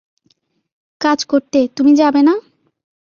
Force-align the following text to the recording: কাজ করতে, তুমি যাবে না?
কাজ 1.01 1.19
করতে, 1.25 1.59
তুমি 1.77 1.91
যাবে 1.95 2.21
না? 2.23 2.33